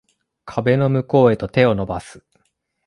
[0.45, 2.23] 壁の向こうへと手を伸ばす